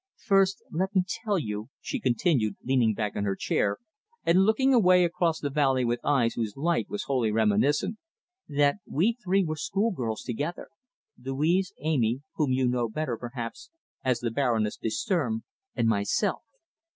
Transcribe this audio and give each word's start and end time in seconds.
"First, 0.17 0.63
then, 0.71 0.79
let 0.79 0.95
me 0.95 1.03
tell 1.07 1.37
you," 1.37 1.69
she 1.79 1.99
continued, 1.99 2.55
leaning 2.63 2.95
back 2.95 3.15
in 3.15 3.23
her 3.23 3.35
chair, 3.35 3.77
and 4.25 4.41
looking 4.45 4.73
away 4.73 5.03
across 5.03 5.39
the 5.39 5.51
valley 5.51 5.85
with 5.85 5.99
eyes 6.03 6.33
whose 6.33 6.57
light 6.57 6.89
was 6.89 7.03
wholly 7.03 7.31
reminiscent, 7.31 7.99
"that 8.49 8.77
we 8.87 9.13
three 9.23 9.43
were 9.45 9.55
schoolgirls 9.55 10.23
together, 10.23 10.69
Louise, 11.21 11.71
Amy 11.81 12.21
whom 12.33 12.51
you 12.51 12.67
know 12.67 12.89
better, 12.89 13.15
perhaps, 13.15 13.69
as 14.03 14.21
the 14.21 14.31
Baroness 14.31 14.75
de 14.75 14.89
Sturm 14.89 15.43
and 15.75 15.87
myself. 15.87 16.41